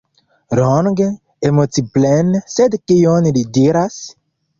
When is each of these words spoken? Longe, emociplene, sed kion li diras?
Longe, 0.59 1.09
emociplene, 1.49 2.41
sed 2.53 2.79
kion 2.93 3.29
li 3.37 3.45
diras? 3.59 4.01